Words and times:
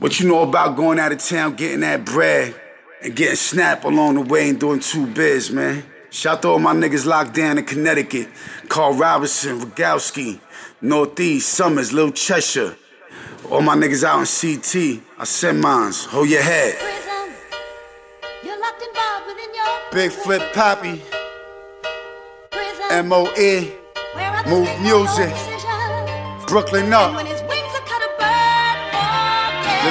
What 0.00 0.18
you 0.18 0.26
know 0.26 0.40
about 0.40 0.76
going 0.76 0.98
out 0.98 1.12
of 1.12 1.18
town, 1.18 1.56
getting 1.56 1.80
that 1.80 2.06
bread, 2.06 2.58
and 3.02 3.14
getting 3.14 3.36
snap 3.36 3.84
along 3.84 4.14
the 4.14 4.22
way 4.22 4.48
and 4.48 4.58
doing 4.58 4.80
two 4.80 5.06
bids, 5.06 5.50
man? 5.50 5.84
Shout 6.08 6.40
to 6.40 6.48
all 6.48 6.58
my 6.58 6.72
niggas 6.72 7.04
locked 7.04 7.34
down 7.34 7.58
in 7.58 7.66
Connecticut. 7.66 8.30
Carl 8.70 8.94
Robinson, 8.94 9.60
Rogowski, 9.60 10.40
Northeast, 10.80 11.50
Summers, 11.50 11.92
Little 11.92 12.12
Cheshire. 12.12 12.74
All 13.50 13.60
my 13.60 13.76
niggas 13.76 14.02
out 14.02 14.20
in 14.20 14.24
CT. 14.24 15.04
I 15.18 15.24
send 15.24 15.60
mines. 15.60 16.06
Hold 16.06 16.30
your 16.30 16.42
head. 16.42 16.78
Big 19.92 20.10
Flip 20.12 20.40
Papi. 20.54 20.98
M.O.E. 22.90 23.70
Move 24.48 24.80
Music. 24.80 25.34
Brooklyn 26.46 26.90
up. 26.90 27.49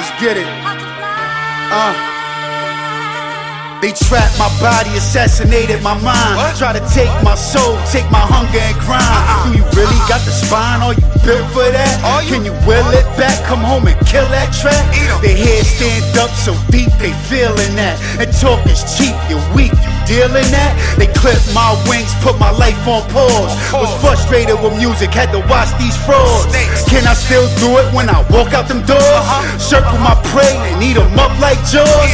Let's 0.00 0.16
get 0.16 0.40
it. 0.40 0.48
Uh. 0.48 1.92
They 3.84 3.92
trapped 3.92 4.32
my 4.40 4.48
body, 4.56 4.96
assassinated 4.96 5.82
my 5.84 5.92
mind. 6.00 6.40
What? 6.40 6.56
Try 6.56 6.72
to 6.72 6.80
take 6.88 7.12
my 7.20 7.36
soul, 7.36 7.76
take 7.92 8.08
my 8.08 8.24
hunger 8.24 8.64
and 8.64 8.80
grind. 8.80 9.04
Uh-uh. 9.04 9.52
Do 9.52 9.60
you 9.60 9.64
really 9.76 10.00
got 10.08 10.24
the 10.24 10.32
spine? 10.32 10.80
Are 10.80 10.96
you 10.96 11.04
built 11.20 11.44
for 11.52 11.68
that? 11.68 12.00
Are 12.00 12.24
you? 12.24 12.32
Can 12.32 12.48
you 12.48 12.56
will 12.64 12.88
it 12.96 13.04
back? 13.20 13.44
Come 13.44 13.60
home 13.60 13.92
and 13.92 14.00
kill 14.08 14.24
that 14.32 14.48
track? 14.56 14.80
Their 15.20 15.36
heads 15.36 15.68
stand 15.68 16.16
up 16.16 16.32
so 16.32 16.56
deep, 16.72 16.88
they 16.96 17.12
feeling 17.28 17.76
that. 17.76 18.00
And 18.16 18.32
talk 18.40 18.64
is 18.72 18.80
cheap, 18.96 19.12
you're 19.28 19.44
weak, 19.52 19.76
you 19.76 19.92
dealing 20.06 20.46
that? 20.54 20.72
They 20.98 21.08
clip 21.16 21.38
my 21.52 21.74
wings, 21.88 22.12
put 22.20 22.38
my 22.38 22.50
life 22.50 22.78
on 22.86 23.02
pause. 23.10 23.52
Was 23.72 23.92
frustrated 24.00 24.56
with 24.60 24.76
music, 24.76 25.10
had 25.10 25.32
to 25.32 25.40
watch 25.48 25.70
these 25.80 25.96
frauds. 26.04 26.50
Can 26.88 27.06
I 27.06 27.14
still 27.14 27.46
do 27.60 27.78
it 27.80 27.88
when 27.94 28.08
I 28.08 28.20
walk 28.32 28.52
out 28.52 28.68
them 28.68 28.84
doors? 28.84 29.00
Uh-huh. 29.00 29.42
Circle 29.58 29.98
my 30.00 30.16
prey 30.32 30.54
and 30.70 30.82
eat 30.82 30.96
them 30.98 31.18
up 31.18 31.32
like 31.40 31.58
jaws. 31.68 32.10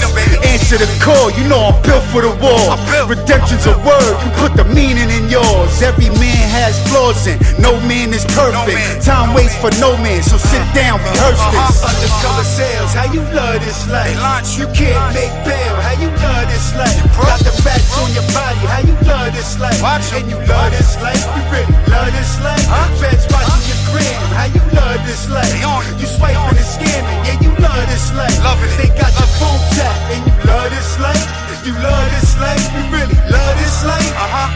Answer 0.47 0.79
the 0.79 0.89
call, 1.03 1.31
you 1.35 1.47
know 1.49 1.73
I'm 1.73 1.79
built 1.83 2.05
for 2.11 2.23
the 2.23 2.33
war. 2.43 2.77
Redemption's 3.07 3.67
a 3.67 3.77
word, 3.83 4.15
you 4.25 4.31
put 4.39 4.55
the 4.55 4.67
meaning 4.71 5.11
in 5.11 5.29
yours. 5.29 5.83
Every 5.83 6.11
man 6.19 6.45
has 6.55 6.77
flaws 6.91 7.27
and 7.27 7.39
no 7.59 7.79
man 7.87 8.13
is 8.13 8.25
perfect. 8.35 9.05
Time 9.05 9.35
waits 9.35 9.55
for 9.59 9.71
no 9.79 9.97
man, 10.03 10.23
so 10.23 10.37
sit 10.37 10.63
down, 10.75 10.99
rehearse 11.01 11.43
this. 11.55 11.83
Uh-huh. 11.83 11.91
Undercover 11.91 12.45
sales, 12.47 12.93
how 12.93 13.07
you 13.13 13.23
love 13.35 13.63
this 13.65 13.87
life? 13.91 14.15
You 14.59 14.67
can't 14.75 15.15
make 15.15 15.33
bail, 15.47 15.75
how 15.81 15.97
you 15.99 16.11
love 16.23 16.47
this 16.51 16.75
life? 16.77 17.01
Got 17.17 17.41
the 17.41 17.55
rats 17.87 17.99
on 18.03 18.11
your 18.15 18.27
body, 18.35 18.59
how 18.67 18.81
you 18.81 18.95
love 19.07 19.33
this 19.33 19.59
life? 19.59 19.79
And 20.15 20.31
you 20.31 20.37
love 20.47 20.71
this 20.71 20.97
life, 21.01 21.23
you 21.37 21.43
really 21.51 21.77
love 21.91 22.11
this 22.13 22.41
life? 22.43 22.67
Feds 22.99 23.27
watching 23.31 23.63
your 23.71 23.79
gram, 23.91 24.31
how 24.35 24.47
you 24.47 24.63
love 24.75 25.07
this 25.07 25.29
life? 25.31 25.53
You 26.01 26.07
swiping 26.07 26.37
and 26.37 26.59
scamming, 26.59 27.27
yeah, 27.27 27.41
you 27.41 27.51
love 27.63 27.87
this 27.87 28.13
life. 28.15 28.35
They 28.77 28.89
got 28.89 29.13
your 29.15 29.31
phone 29.39 29.61
tapped, 29.75 30.13
and 30.15 30.27
you 30.27 30.35
love 30.51 30.71
this 30.71 30.99
life? 30.99 31.27
You 31.65 31.73
love 31.73 32.11
this 32.11 32.39
life, 32.39 32.63
you 32.75 32.83
really 32.95 33.19
love 33.31 33.55
this 33.59 33.85
life? 33.85 34.13
Uh-huh. 34.15 34.49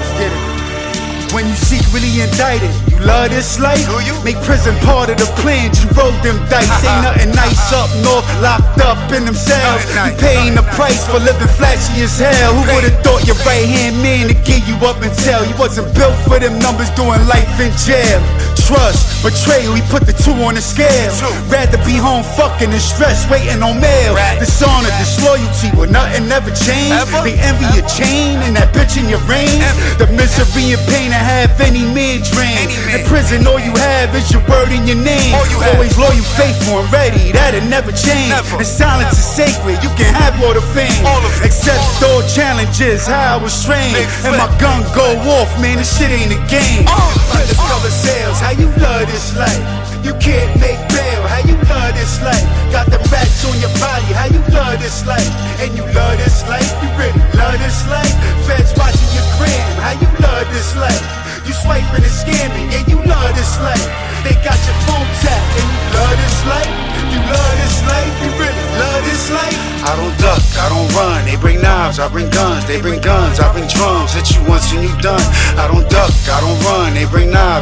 Let's 0.00 0.12
get 0.18 0.32
it. 0.32 1.32
When 1.32 1.48
you 1.48 1.54
secretly 1.54 2.20
indicted, 2.20 2.70
you 2.94 3.06
love 3.06 3.30
this 3.30 3.58
life? 3.58 3.82
Do 3.86 3.98
you? 4.04 4.14
Make 4.24 4.38
prison 4.46 4.74
part 4.86 5.10
of 5.10 5.18
the 5.18 5.28
plan, 5.42 5.74
you 5.74 5.88
roll 5.92 6.14
them 6.22 6.38
dice. 6.48 6.64
Ain't 6.64 6.86
uh-uh. 6.86 7.12
nothing 7.12 7.32
nice 7.34 7.72
up 7.74 7.90
north, 8.00 8.26
locked 8.40 8.80
up 8.80 8.98
in 9.12 9.24
them 9.26 9.34
cells. 9.34 9.84
You 9.92 10.14
paying 10.16 10.54
the 10.54 10.64
price 10.78 11.04
for 11.06 11.18
living 11.18 11.50
flashy 11.58 12.02
as 12.02 12.18
hell. 12.18 12.54
Who 12.54 12.62
would've 12.74 12.96
thought 13.02 13.26
your 13.26 13.36
right 13.44 13.66
hand 13.66 14.00
man 14.02 14.28
to 14.28 14.36
get 14.46 14.66
you 14.66 14.76
up 14.86 15.02
and 15.02 15.12
tell? 15.26 15.44
You 15.44 15.56
wasn't 15.58 15.92
built 15.94 16.16
for 16.24 16.38
them 16.38 16.58
numbers 16.58 16.90
doing 16.96 17.20
life 17.26 17.60
in 17.60 17.74
jail. 17.84 18.22
Trust, 18.64 19.20
betrayal, 19.20 19.76
we 19.76 19.84
put 19.92 20.08
the 20.08 20.16
two 20.16 20.32
on 20.40 20.56
the 20.56 20.64
scale. 20.64 21.12
Rather 21.52 21.76
be 21.84 22.00
home 22.00 22.24
fucking 22.32 22.72
than 22.72 22.80
stress, 22.80 23.28
waiting 23.28 23.60
on 23.60 23.76
mail. 23.76 24.16
Dishonor, 24.40 24.88
disloyalty, 24.96 25.68
will 25.76 25.92
nothing 25.92 26.32
ever 26.32 26.48
change. 26.48 26.96
They 27.28 27.36
envy 27.44 27.68
your 27.76 27.84
chain 27.84 28.40
and 28.40 28.56
that 28.56 28.72
bitch 28.72 28.96
in 28.96 29.04
your 29.12 29.20
range. 29.28 29.60
The 30.00 30.08
misery 30.16 30.72
and 30.72 30.80
pain 30.88 31.12
I 31.12 31.20
have 31.20 31.52
any 31.60 31.84
man 31.92 32.24
drain. 32.24 32.56
In 32.88 33.04
prison, 33.04 33.44
all 33.44 33.60
you 33.60 33.76
have 33.76 34.16
is 34.16 34.32
your 34.32 34.40
word 34.48 34.72
and 34.72 34.88
your 34.88 34.96
name. 34.96 35.36
Always 35.36 36.00
loyal, 36.00 36.24
faithful, 36.32 36.80
and 36.80 36.88
ready, 36.88 37.36
that'll 37.36 37.68
never 37.68 37.92
change. 37.92 38.32
And 38.32 38.64
silence 38.64 39.12
is 39.12 39.28
sacred, 39.28 39.76
you 39.84 39.92
can 40.00 40.08
have 40.08 40.40
all 40.40 40.56
the 40.56 40.64
fame. 40.72 41.04
Accept 41.44 41.84
all 42.00 42.24
challenges, 42.32 43.04
how 43.04 43.36
I 43.36 43.42
was 43.44 43.52
trained. 43.60 43.92
And 44.24 44.40
my 44.40 44.48
gun 44.56 44.80
go 44.96 45.04
off, 45.36 45.52
man, 45.60 45.76
this 45.76 45.92
shit 46.00 46.08
ain't 46.08 46.32
a 46.32 46.40
game. 46.48 46.88
Undercover 47.28 47.92
sales, 47.92 48.40
how 48.40 48.53
you 48.58 48.68
love 48.80 49.06
this 49.06 49.36
life? 49.36 49.62
You 50.04 50.12
can't 50.20 50.52
make 50.60 50.80
bail, 50.92 51.22
how 51.26 51.42
you 51.48 51.56
love 51.64 51.92
this 51.96 52.20
life? 52.20 52.44
Got 52.70 52.86
the 52.92 53.00
rats 53.08 53.44
on 53.48 53.56
your 53.60 53.72
body, 53.80 54.10
how 54.12 54.28
you 54.28 54.42
love 54.52 54.78
this 54.80 55.06
life? 55.06 55.28
And 55.60 55.72
you 55.76 55.84
love 55.96 56.16
this 56.20 56.44
life, 56.46 56.68
you 56.82 56.88
really 57.00 57.24
love 57.34 57.56
this 57.58 57.80
life? 57.88 58.14
Feds 58.44 58.72
watching 58.76 59.10
your 59.16 59.26
gram, 59.40 59.74
how 59.80 59.96
you 59.96 60.10
love 60.20 60.46
this 60.52 60.76
life? 60.76 61.02
You 61.48 61.52
swiping 61.52 62.04
and 62.04 62.14
scamming, 62.14 62.68
yeah, 62.72 62.84
you 62.88 62.98
love 63.04 63.32
this 63.36 63.60
life. 63.60 63.84
They 64.24 64.36
got 64.40 64.56
your 64.64 64.78
phone 64.88 65.08
tapped, 65.20 65.56
and 65.60 65.68
you 65.68 65.80
love 65.92 66.16
this 66.16 66.38
life? 66.48 66.72
You 67.12 67.20
love 67.20 67.54
this 67.60 67.78
life, 67.84 68.12
you 68.24 68.30
really 68.40 68.66
love 68.80 69.02
this 69.04 69.30
life? 69.30 69.58
I 69.84 69.92
don't 70.00 70.16
duck, 70.16 70.40
I 70.56 70.66
don't 70.72 70.88
run. 70.96 71.24
They 71.28 71.36
bring 71.36 71.60
knives, 71.60 71.98
I 71.98 72.08
bring 72.08 72.30
guns. 72.30 72.64
They 72.64 72.80
bring 72.80 73.00
guns, 73.00 73.38
I 73.38 73.52
bring 73.52 73.68
drums. 73.68 74.14
Hit 74.14 74.32
you 74.34 74.40
once 74.48 74.72
and 74.72 74.82
you 74.82 74.96
done. 75.02 75.20
I 75.60 75.68
don't 75.68 75.84
duck, 75.90 76.10
I 76.32 76.40
don't. 76.40 76.43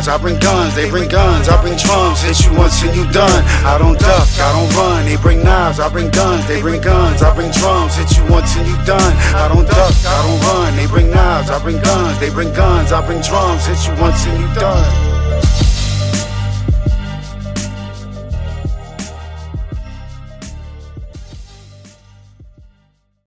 I 0.09 0.19
bring 0.19 0.39
guns. 0.39 0.75
They 0.75 0.91
bring 0.91 1.09
guns, 1.09 1.49
I 1.49 1.61
bring 1.61 1.77
drums. 1.77 2.23
Hit 2.23 2.45
you 2.45 2.53
once 2.59 2.83
and 2.83 2.95
you 2.97 3.05
done. 3.13 3.45
I 3.65 3.79
don't 3.79 3.99
duck, 3.99 4.29
I 4.39 4.53
don't 4.53 4.71
run. 4.75 5.07
They 5.07 5.17
bring 5.17 5.45
knives, 5.45 5.79
I 5.79 5.89
bring 5.89 6.11
guns. 6.11 6.47
They 6.47 6.61
bring 6.61 6.81
guns, 6.81 7.23
I 7.23 7.35
bring 7.35 7.51
drums. 7.51 7.95
Hit 7.95 8.17
you 8.17 8.25
once 8.31 8.57
and 8.57 8.67
you 8.67 8.77
done. 8.85 9.13
I 9.37 9.49
don't 9.49 9.67
duck, 9.67 9.95
I 10.07 10.19
don't 10.27 10.41
run. 10.49 10.77
They 10.77 10.87
bring 10.87 11.11
knives, 11.11 11.51
I 11.51 11.63
bring 11.63 11.81
guns. 11.81 12.19
They 12.19 12.31
bring 12.31 12.53
guns, 12.53 12.93
I 12.93 13.05
bring 13.07 13.21
drums. 13.21 13.67
Hit 13.67 13.87
you 13.87 13.95
once 14.01 14.27
and 14.27 14.41
you 14.41 14.49
done. 14.55 15.22